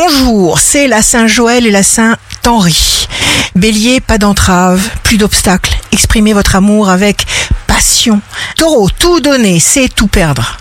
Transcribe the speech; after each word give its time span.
Bonjour, 0.00 0.60
c'est 0.60 0.86
la 0.86 1.02
Saint-Joël 1.02 1.66
et 1.66 1.72
la 1.72 1.82
Saint-Henri. 1.82 3.08
Bélier, 3.56 4.00
pas 4.00 4.16
d'entrave, 4.16 4.80
plus 5.02 5.16
d'obstacles. 5.16 5.76
Exprimez 5.90 6.32
votre 6.34 6.54
amour 6.54 6.88
avec 6.88 7.26
passion. 7.66 8.20
Taureau, 8.56 8.88
tout 8.90 9.18
donner, 9.18 9.58
c'est 9.58 9.92
tout 9.92 10.06
perdre. 10.06 10.58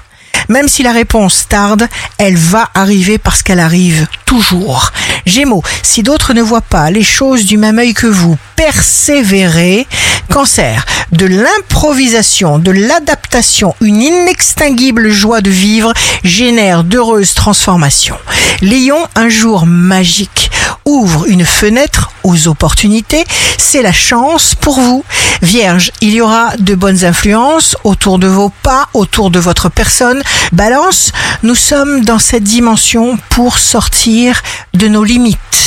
Même 0.50 0.68
si 0.68 0.82
la 0.82 0.92
réponse 0.92 1.48
tarde, 1.48 1.88
elle 2.18 2.36
va 2.36 2.72
arriver 2.74 3.20
parce 3.20 3.44
qu'elle 3.44 3.60
arrive 3.60 4.08
toujours. 4.26 4.92
Gémeaux, 5.28 5.62
si 5.84 6.02
d'autres 6.02 6.34
ne 6.34 6.42
voient 6.42 6.62
pas 6.62 6.90
les 6.90 7.04
choses 7.04 7.46
du 7.46 7.58
même 7.58 7.78
œil 7.78 7.94
que 7.94 8.08
vous, 8.08 8.38
persévérez. 8.56 9.86
Cancer, 10.30 10.86
de 11.12 11.26
l'improvisation, 11.26 12.60
de 12.60 12.72
l'adaptation, 12.72 13.76
une 13.82 14.02
inextinguible 14.02 15.10
joie 15.10 15.42
de 15.42 15.50
vivre 15.50 15.94
génère 16.24 16.84
d'heureuses 16.84 17.34
transformations. 17.34 18.18
Lion, 18.62 19.08
un 19.16 19.30
jour 19.30 19.66
magique 19.66 20.52
ouvre 20.86 21.28
une 21.28 21.46
fenêtre 21.46 22.12
aux 22.24 22.48
opportunités, 22.48 23.26
c'est 23.58 23.82
la 23.82 23.92
chance 23.92 24.56
pour 24.56 24.80
vous. 24.80 25.04
Vierge, 25.42 25.92
il 26.02 26.14
y 26.14 26.22
aura 26.22 26.56
de 26.58 26.76
bonnes 26.76 27.04
influences 27.04 27.76
autour 27.84 28.20
de 28.20 28.28
vos 28.28 28.52
pas, 28.64 28.88
autour 28.94 29.30
de 29.30 29.40
votre 29.40 29.70
personne. 29.70 30.24
Balance, 30.54 31.12
nous 31.44 31.56
sommes 31.56 32.06
dans 32.06 32.20
cette 32.20 32.44
dimension 32.44 33.18
pour 33.30 33.60
sortir 33.60 34.42
de 34.74 34.88
nos 34.88 35.04
limites. 35.04 35.67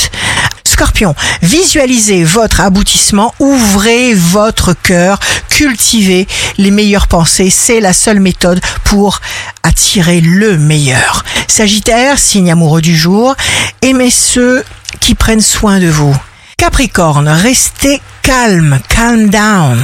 Scorpion, 0.81 1.13
visualisez 1.43 2.23
votre 2.23 2.59
aboutissement, 2.59 3.35
ouvrez 3.37 4.15
votre 4.15 4.73
cœur, 4.73 5.19
cultivez 5.47 6.27
les 6.57 6.71
meilleures 6.71 7.05
pensées, 7.05 7.51
c'est 7.51 7.79
la 7.79 7.93
seule 7.93 8.19
méthode 8.19 8.59
pour 8.83 9.21
attirer 9.61 10.21
le 10.21 10.57
meilleur. 10.57 11.23
Sagittaire, 11.47 12.17
signe 12.17 12.51
amoureux 12.51 12.81
du 12.81 12.97
jour, 12.97 13.35
aimez 13.83 14.09
ceux 14.09 14.63
qui 14.99 15.13
prennent 15.13 15.39
soin 15.39 15.79
de 15.79 15.85
vous. 15.85 16.17
Capricorne, 16.57 17.27
restez 17.29 18.01
calme, 18.23 18.79
calm 18.89 19.29
down. 19.29 19.79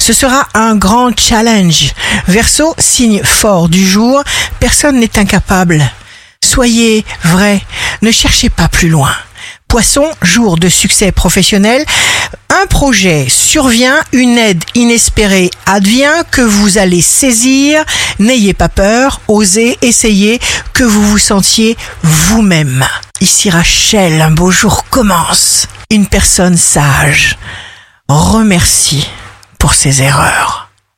Ce 0.00 0.12
sera 0.12 0.48
un 0.54 0.74
grand 0.74 1.16
challenge. 1.16 1.92
Verseau, 2.26 2.74
signe 2.76 3.22
fort 3.22 3.68
du 3.68 3.88
jour, 3.88 4.24
personne 4.58 4.98
n'est 4.98 5.16
incapable. 5.16 5.88
Soyez 6.44 7.04
vrai, 7.22 7.62
ne 8.02 8.10
cherchez 8.10 8.48
pas 8.48 8.66
plus 8.66 8.88
loin. 8.88 9.14
Poisson, 9.70 10.10
jour 10.20 10.58
de 10.58 10.68
succès 10.68 11.12
professionnel, 11.12 11.84
un 12.48 12.66
projet 12.66 13.26
survient, 13.28 14.00
une 14.10 14.36
aide 14.36 14.64
inespérée 14.74 15.48
advient 15.64 16.24
que 16.32 16.40
vous 16.40 16.76
allez 16.76 17.00
saisir, 17.00 17.84
n'ayez 18.18 18.52
pas 18.52 18.68
peur, 18.68 19.20
osez, 19.28 19.78
essayez, 19.80 20.40
que 20.72 20.82
vous 20.82 21.08
vous 21.08 21.18
sentiez 21.18 21.76
vous-même. 22.02 22.84
Ici 23.20 23.48
Rachel, 23.48 24.20
un 24.20 24.32
beau 24.32 24.50
jour 24.50 24.86
commence. 24.90 25.68
Une 25.88 26.06
personne 26.06 26.56
sage 26.56 27.38
remercie 28.08 29.08
pour 29.56 29.74
ses 29.74 30.02
erreurs. 30.02 30.59